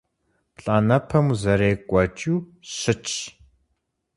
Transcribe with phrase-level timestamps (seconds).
[0.55, 2.35] Плӏанэпэм узэреуэкӏыу
[2.77, 3.13] щытщ.